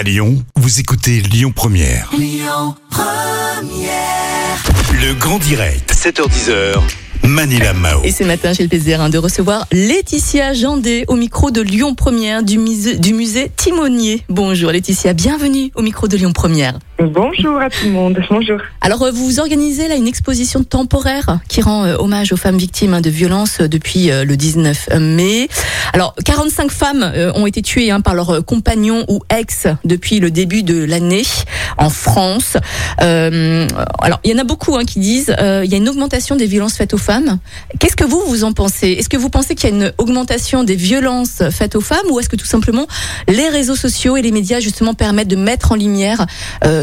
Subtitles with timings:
[0.00, 2.10] À Lyon, vous écoutez Lyon Première.
[4.94, 6.80] Le grand direct, 7h10h.
[7.22, 8.00] Manila Mao.
[8.02, 11.94] Et ce matin, j'ai le plaisir hein, de recevoir Laetitia Jandé au micro de Lyon
[11.94, 14.22] Première du musée, du musée Timonier.
[14.30, 16.78] Bonjour Laetitia, bienvenue au micro de Lyon Première.
[17.00, 18.20] Bonjour à tout le monde.
[18.28, 18.60] Bonjour.
[18.82, 22.92] Alors, euh, vous organisez là une exposition temporaire qui rend euh, hommage aux femmes victimes
[22.92, 25.48] hein, de violences euh, depuis le 19 mai.
[25.94, 30.62] Alors, 45 femmes ont été tuées hein, par leurs compagnons ou ex depuis le début
[30.62, 31.22] de l'année
[31.78, 32.56] en France.
[32.98, 36.46] Alors, il y en a beaucoup hein, qui disent il y a une augmentation des
[36.46, 37.38] violences faites aux femmes.
[37.78, 38.88] Qu'est-ce que vous vous en pensez?
[38.88, 42.20] Est-ce que vous pensez qu'il y a une augmentation des violences faites aux femmes ou
[42.20, 42.86] est-ce que tout simplement
[43.28, 46.26] les réseaux sociaux et les médias justement permettent de mettre en lumière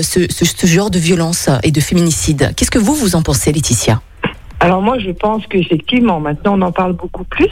[0.08, 4.02] ce, genre de violence et de féminicide Qu'est-ce que vous vous en pensez, Laetitia?
[4.60, 7.52] Alors moi, je pense qu'effectivement, maintenant, on en parle beaucoup plus.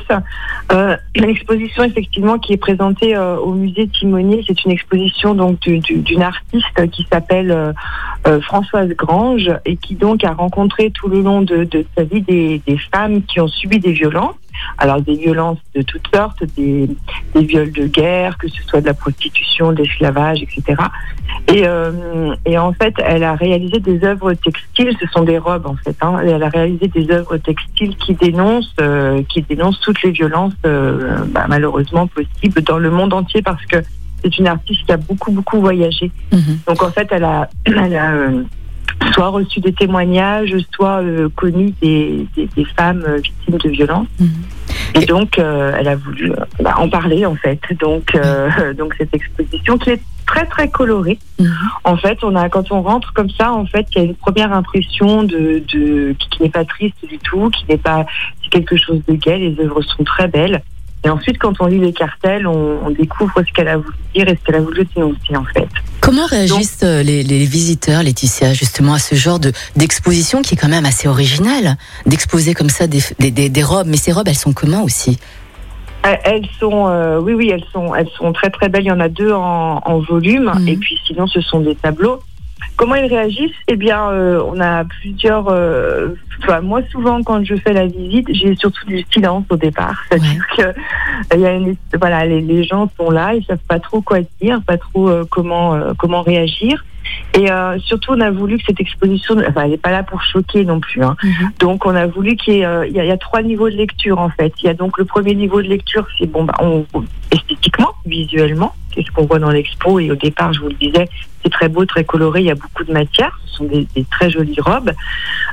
[0.71, 5.77] Euh, L'exposition, effectivement, qui est présentée euh, au musée Timonier, c'est une exposition donc du-
[5.79, 7.73] du- d'une artiste qui s'appelle euh,
[8.27, 12.59] euh, Françoise Grange et qui donc a rencontré tout le long de, sa vie des
[12.91, 14.33] femmes qui ont subi des violences.
[14.77, 16.89] Alors des violences de toutes sortes, des,
[17.33, 20.75] des viols de guerre, que ce soit de la prostitution, de l'esclavage, etc.
[21.47, 25.67] Et, euh, et en fait, elle a réalisé des œuvres textiles, ce sont des robes
[25.67, 25.95] en fait.
[26.01, 30.11] Hein, et elle a réalisé des œuvres textiles qui dénoncent, euh, qui dénoncent toutes les
[30.11, 33.77] violences euh, bah, malheureusement possibles dans le monde entier parce que
[34.23, 36.11] c'est une artiste qui a beaucoup beaucoup voyagé.
[36.31, 36.59] Mhm.
[36.67, 38.43] Donc en fait, elle a, elle a euh,
[39.13, 44.07] soit reçu des témoignages, soit euh, connu des, des, des femmes euh, victimes de violences.
[44.19, 44.29] Mhm.
[44.95, 47.59] Et donc, euh, elle a voulu euh, bah, en parler en fait.
[47.79, 51.19] Donc, euh, donc cette exposition qui est très très colorée.
[51.39, 51.49] Mhm.
[51.83, 54.15] En fait, on a quand on rentre comme ça, en fait, il y a une
[54.15, 58.05] première impression de, de qui, qui n'est pas triste du tout, qui n'est pas
[58.43, 59.37] c'est quelque chose de gai.
[59.37, 60.61] Les œuvres sont très belles.
[61.05, 64.27] Et ensuite, quand on lit les cartels, on, on découvre ce qu'elle a voulu dire
[64.27, 65.67] et ce qu'elle a voulu dénoncer en fait.
[66.01, 70.57] Comment réagissent euh, les, les visiteurs, Laetitia, justement à ce genre de d'exposition qui est
[70.57, 71.77] quand même assez originale,
[72.07, 75.19] d'exposer comme ça des, des, des, des robes, mais ces robes, elles sont comment aussi?
[76.03, 78.83] Elles- Elles sont, euh, oui, oui, elles sont, elles sont très très belles.
[78.83, 80.67] Il y en a deux en, en volume, Mhm.
[80.67, 82.19] et puis sinon ce sont des tableaux.
[82.77, 83.51] Comment ils réagissent?
[83.67, 85.47] Eh bien, euh, on a plusieurs.
[85.49, 86.09] euh,
[86.61, 89.95] moi, souvent, quand je fais la visite, j'ai surtout du silence au départ.
[90.09, 90.73] C'est-à-dire que euh,
[91.33, 94.19] il y a une, voilà, les, les gens sont là, ils savent pas trop quoi
[94.41, 96.83] dire, pas trop comment comment réagir.
[97.33, 100.21] Et euh, surtout, on a voulu que cette exposition, enfin, elle n'est pas là pour
[100.23, 101.03] choquer non plus.
[101.03, 101.15] Hein.
[101.59, 103.69] Donc, on a voulu qu'il y ait, euh, y, a, il y a trois niveaux
[103.69, 104.53] de lecture en fait.
[104.61, 106.85] Il y a donc le premier niveau de lecture, c'est bon, bah, on,
[107.31, 109.99] esthétiquement, visuellement, c'est ce qu'on voit dans l'expo.
[109.99, 111.07] Et au départ, je vous le disais,
[111.45, 112.41] c'est très beau, très coloré.
[112.41, 113.39] Il y a beaucoup de matière.
[113.45, 114.91] Ce sont des, très jolies robes.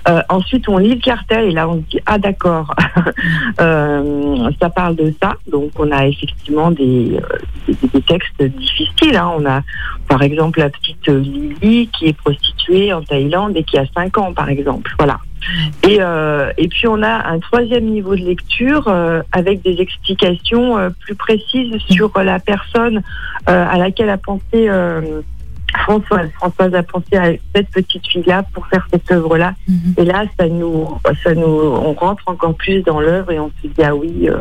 [0.08, 2.74] Euh, ensuite, on lit le cartel et là, on se dit ah d'accord,
[3.60, 5.34] euh, ça parle de ça.
[5.50, 9.16] Donc, on a effectivement des, euh, textes difficiles.
[9.16, 9.32] Hein.
[9.36, 9.60] On a
[10.08, 14.32] par exemple la petite Lily qui est prostituée en Thaïlande et qui a 5 ans,
[14.32, 14.94] par exemple.
[14.98, 15.18] Voilà.
[15.82, 18.86] Et, puis on a un troisième niveau de lecture
[19.32, 23.02] avec des explications plus précises sur la personne
[23.46, 24.70] à laquelle a pensé
[25.78, 26.28] Françoise.
[26.36, 29.54] Françoise a pensé à cette petite fille-là pour faire cette œuvre-là.
[29.68, 29.94] Mhm.
[29.98, 30.88] Et là, ça nous,
[31.24, 34.36] ça nous, on rentre encore plus dans l'œuvre et on se dit ah oui, euh,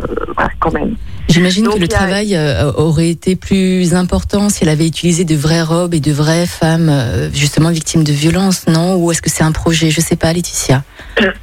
[0.59, 0.95] quand même.
[1.29, 5.35] J'imagine que le a- travail euh, aurait été plus important si elle avait utilisé de
[5.35, 8.97] vraies robes et de vraies femmes euh, justement victimes de violences, non?
[8.97, 9.89] Ou est-ce que c'est un projet?
[9.89, 10.83] Je sais pas, Laetitia.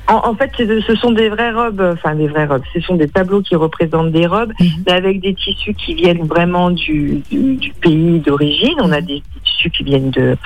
[0.06, 2.62] En, en fait, ce sont des vraies robes, enfin des vraies robes.
[2.74, 4.68] Ce sont des tableaux qui représentent des robes, Mhm.
[4.86, 8.74] mais avec des tissus qui viennent vraiment du, du, du pays d'origine.
[8.80, 10.36] On a des tissus qui viennent de,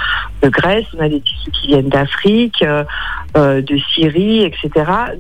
[0.45, 2.85] Grèce, on a des tissus qui viennent d'Afrique, euh,
[3.37, 4.71] euh, de Syrie, etc.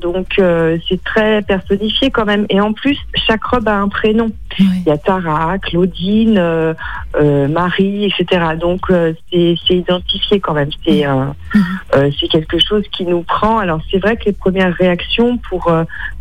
[0.00, 2.46] Donc euh, c'est très personnifié quand même.
[2.50, 4.30] Et en plus, chaque robe a un prénom.
[4.58, 6.74] Il y a Tara, Claudine, euh,
[7.16, 8.56] euh, Marie, etc.
[8.58, 10.70] Donc euh, c'est identifié quand même.
[10.84, 11.24] C'est euh,
[11.94, 13.58] euh, c'est quelque chose qui nous prend.
[13.58, 15.70] Alors c'est vrai que les premières réactions pour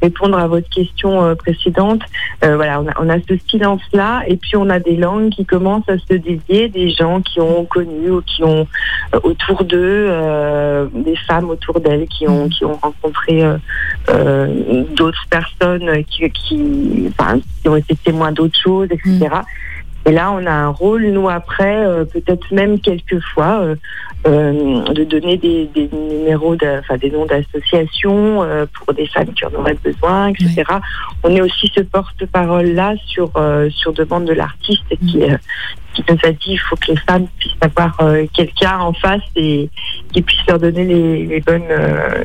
[0.02, 2.02] répondre à votre question précédente,
[2.42, 5.46] voilà, on a, on a ce silence là, et puis on a des langues qui
[5.46, 8.68] commencent à se dédier, des gens qui ont connu ou qui ont
[9.24, 10.10] autour d'eux
[10.94, 13.44] des femmes autour d'elles qui ont qui ont rencontré
[14.96, 19.28] d'autres personnes qui qui, enfin, qui ont été témoins d'autres choses, etc.
[20.08, 23.76] Et là, on a un rôle, nous, après, euh, peut-être même quelquefois, euh,
[24.28, 29.32] euh, de donner des, des numéros, de- enfin des noms d'associations euh, pour des femmes
[29.34, 30.64] qui en auraient besoin, etc.
[31.24, 33.32] On est aussi ce porte-parole-là sur,
[33.70, 35.38] sur demande de l'artiste qui, euh,
[35.94, 37.98] qui nous a dit il faut que les femmes puissent avoir
[38.34, 39.70] quelqu'un en face et
[40.14, 41.68] qui puisse leur donner les, les bonnes,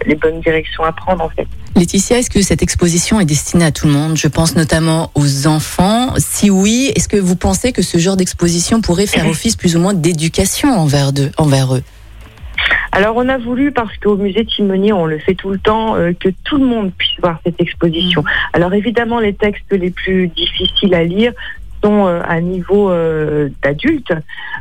[0.07, 1.47] les bonnes directions à prendre en fait.
[1.75, 4.17] Laetitia, est-ce que cette exposition est destinée à tout le monde?
[4.17, 6.15] Je pense notamment aux enfants.
[6.17, 9.81] Si oui, est-ce que vous pensez que ce genre d'exposition pourrait faire office plus ou
[9.81, 11.83] moins d'éducation envers, envers eux?
[12.93, 16.13] Alors on a voulu, parce qu'au musée Timonier, on le fait tout le temps, euh,
[16.19, 18.23] que tout le monde puisse voir cette exposition.
[18.23, 18.55] Mmh.
[18.55, 21.33] Alors évidemment, les textes les plus difficiles à lire
[21.83, 24.13] sont euh, à niveau euh, d'adulte,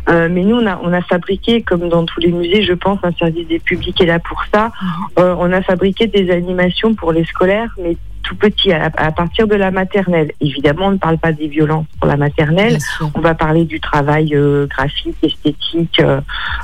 [0.08, 3.12] mais nous on a, on a fabriqué, comme dans tous les musées, je pense, un
[3.14, 4.68] service des publics est là pour ça.
[4.68, 5.22] Mmh.
[5.40, 9.72] on a fabriqué des animations pour les scolaires, mais tout petit, à, partir de la
[9.72, 10.32] maternelle.
[10.42, 12.78] Évidemment, on ne parle pas des violences pour la maternelle.
[13.14, 14.36] On va parler du travail
[14.68, 16.02] graphique, esthétique,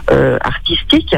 [0.07, 1.15] artistique.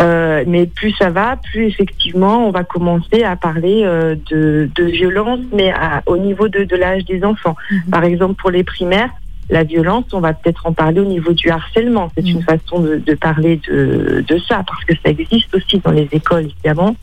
[0.00, 4.84] Euh, mais plus ça va, plus effectivement on va commencer à parler euh, de, de,
[4.84, 5.72] violence, mais
[6.06, 7.56] au niveau de, de l'âge des enfants.
[7.70, 7.82] Mhm.
[7.90, 9.10] Par exemple, pour les primaires,
[9.50, 12.10] la violence, on va peut-être en parler au niveau du harcèlement.
[12.16, 12.44] C'est une mhm.
[12.44, 16.44] façon de, de parler de, de, ça, parce que ça existe aussi dans les écoles,
[16.44, 16.96] évidemment.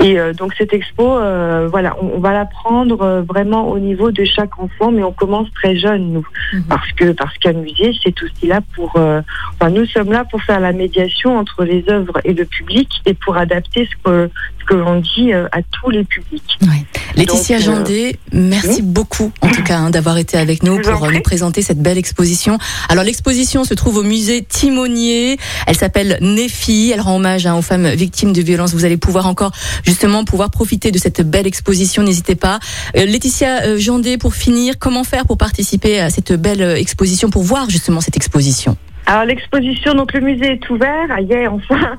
[0.00, 4.12] Et euh, donc cette expo, euh, voilà, on, va la prendre euh, vraiment au niveau
[4.12, 6.64] de chaque enfant, mais on commence très jeune nous, mhm.
[6.68, 10.60] parce que parce qu'un musée c'est aussi là pour, enfin nous sommes là pour faire
[10.60, 14.30] la médiation entre les œuvres et le public et pour adapter ce que
[14.68, 16.58] que l'on dit à tous les publics.
[16.62, 16.84] Ouais.
[17.16, 21.62] Laetitia Jandé, merci beaucoup en tout cas hein, d'avoir été avec nous pour nous présenter
[21.62, 22.58] cette belle exposition.
[22.88, 25.38] Alors l'exposition se trouve au musée Timonier.
[25.66, 26.90] Elle s'appelle Néfi.
[26.92, 28.72] Elle rend hommage hein, aux femmes victimes de violences.
[28.72, 29.52] Vous allez pouvoir encore
[29.84, 32.02] justement pouvoir profiter de cette belle exposition.
[32.02, 32.60] N'hésitez pas.
[32.96, 37.30] Euh, Laetitia euh, Jandé, pour finir, comment faire pour participer à cette belle euh, exposition,
[37.30, 38.76] pour voir justement cette exposition?
[39.08, 41.96] Alors l'exposition, donc le musée est ouvert, ah, yeah, enfin,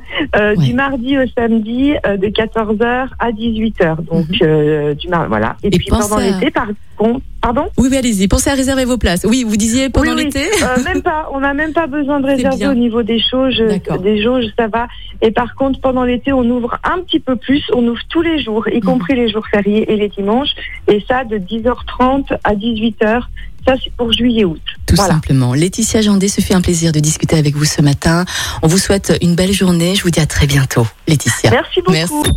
[0.57, 4.03] du mardi au samedi de 14h à 18h.
[4.05, 4.93] Donc mhm.
[4.93, 5.55] du mar voilà.
[5.63, 6.67] Et, puis pendant l'été, par
[6.97, 7.67] contre, Pardon?
[7.77, 8.27] Oui, oui allez-y.
[8.27, 9.25] Pensez à réserver vos places.
[9.27, 11.29] Oui, vous disiez pendant l'été euh, Même pas.
[11.31, 13.63] On n'a même pas besoin de réserver au niveau des jauges.
[14.01, 14.87] Des jauges, ça va.
[15.21, 17.63] Et par contre, pendant l'été, on ouvre un petit peu plus.
[17.73, 18.81] On ouvre tous les jours, y mhm.
[18.81, 20.53] compris les jours fériés et les dimanches.
[20.87, 23.23] Et ça, de 10h30 à 18h.
[23.67, 24.61] Ça, c'est pour juillet-août.
[24.85, 25.53] Tout simplement.
[25.53, 28.25] Laetitia Jandé, ce fait un plaisir de discuter avec vous ce matin.
[28.61, 29.95] On vous souhaite une belle journée.
[29.95, 31.51] Je vous dis à très bientôt, Laetitia.
[31.51, 31.91] Merci beaucoup.
[31.91, 32.31] Merci.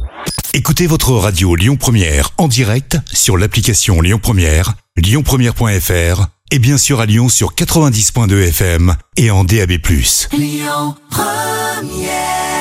[0.55, 7.01] Écoutez votre radio Lyon Première en direct sur l'application Lyon Première lyonpremière.fr et bien sûr
[7.01, 9.73] à Lyon sur 90.2 FM et en DAB+.
[10.33, 12.52] Lyon Première